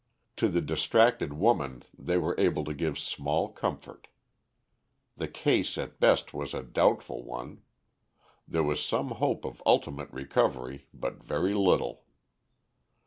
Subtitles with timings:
[0.37, 4.07] To the distracted woman they were able to give small comfort.
[5.15, 7.61] The case at best was a doubtful one.
[8.47, 12.03] There was some hope of ultimate recovery, but very little.